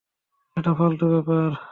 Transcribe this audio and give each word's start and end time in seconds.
এটা 0.57 0.71
ফালতু 0.73 1.05
ব্যাপার। 1.11 1.49